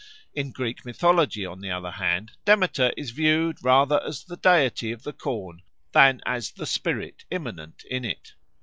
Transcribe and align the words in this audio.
In 0.33 0.51
Greek 0.51 0.83
mythology, 0.83 1.45
on 1.45 1.61
the 1.61 1.69
other 1.69 1.91
hand, 1.91 2.31
Demeter 2.43 2.91
is 2.97 3.11
viewed 3.11 3.63
rather 3.63 4.01
as 4.03 4.23
the 4.23 4.35
deity 4.35 4.91
of 4.91 5.03
the 5.03 5.13
corn 5.13 5.61
than 5.91 6.21
as 6.25 6.49
the 6.49 6.65
spirit 6.65 7.23
immanent 7.29 7.83
in 7.87 8.03
it. 8.03 8.33